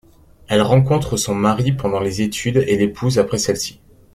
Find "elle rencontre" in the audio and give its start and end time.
0.47-1.15